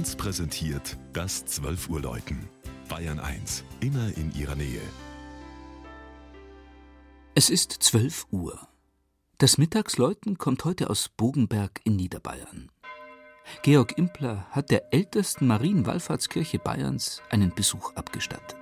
[0.00, 2.48] 1 präsentiert das 12 Uhr Läuten.
[2.88, 4.80] Bayern 1, immer in ihrer Nähe.
[7.34, 8.66] Es ist 12 Uhr.
[9.36, 12.70] Das Mittagsläuten kommt heute aus Bogenberg in Niederbayern.
[13.62, 18.59] Georg Impler hat der ältesten Marienwallfahrtskirche Bayerns einen Besuch abgestattet.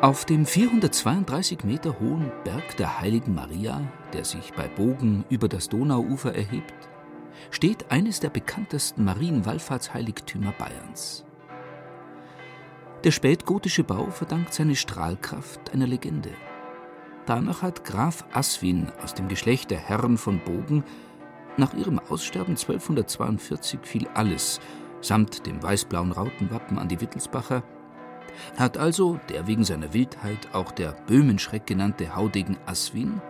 [0.00, 5.68] Auf dem 432 Meter hohen Berg der Heiligen Maria, der sich bei Bogen über das
[5.68, 6.88] Donauufer erhebt,
[7.50, 11.24] steht eines der bekanntesten Marienwallfahrtsheiligtümer Bayerns.
[13.02, 16.30] Der spätgotische Bau verdankt seine Strahlkraft einer Legende.
[17.26, 20.84] Danach hat Graf Aswin aus dem Geschlecht der Herren von Bogen
[21.56, 24.60] nach ihrem Aussterben 1242 fiel alles,
[25.00, 27.64] samt dem weiß-blauen Rautenwappen an die Wittelsbacher,
[28.56, 33.20] hat also der wegen seiner Wildheit auch der Böhmenschreck genannte Haudegen Aswin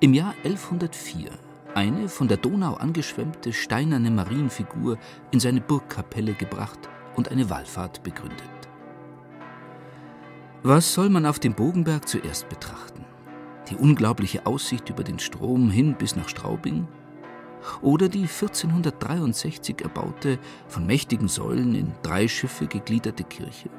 [0.00, 1.30] im Jahr 1104
[1.74, 4.98] eine von der Donau angeschwemmte steinerne Marienfigur
[5.30, 6.78] in seine Burgkapelle gebracht
[7.14, 8.42] und eine Wallfahrt begründet.
[10.64, 13.04] Was soll man auf dem Bogenberg zuerst betrachten?
[13.70, 16.88] Die unglaubliche Aussicht über den Strom hin bis nach Straubing?
[17.80, 23.70] Oder die 1463 erbaute, von mächtigen Säulen in drei Schiffe gegliederte Kirche?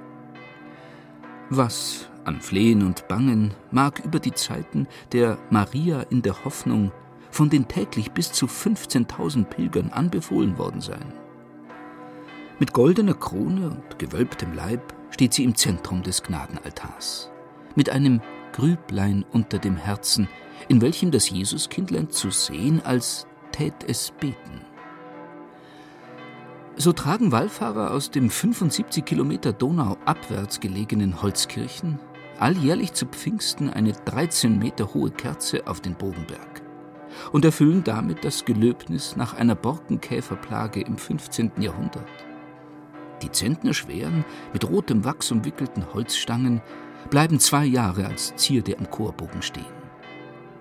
[1.52, 6.92] Was an Flehen und Bangen mag über die Zeiten der Maria in der Hoffnung
[7.32, 11.12] von den täglich bis zu 15.000 Pilgern anbefohlen worden sein?
[12.60, 17.32] Mit goldener Krone und gewölbtem Leib steht sie im Zentrum des Gnadenaltars,
[17.76, 20.28] mit einem Grüblein unter dem Herzen,
[20.68, 24.49] in welchem das Jesuskindlein zu sehen, als tät es beten.
[26.82, 32.00] So tragen Wallfahrer aus dem 75 Kilometer Donau abwärts gelegenen Holzkirchen
[32.40, 36.62] alljährlich zu Pfingsten eine 13 Meter hohe Kerze auf den Bogenberg
[37.34, 41.52] und erfüllen damit das Gelöbnis nach einer Borkenkäferplage im 15.
[41.60, 42.08] Jahrhundert.
[43.24, 44.24] Die zentnerschweren,
[44.54, 46.62] mit rotem Wachs umwickelten Holzstangen
[47.10, 49.79] bleiben zwei Jahre als Zierde am Chorbogen stehen.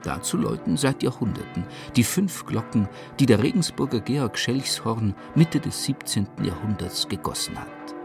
[0.02, 1.64] Dazu läuten seit Jahrhunderten
[1.96, 2.88] die fünf Glocken,
[3.18, 6.26] die der Regensburger Georg Schelchshorn Mitte des 17.
[6.42, 7.97] Jahrhunderts gegossen hat.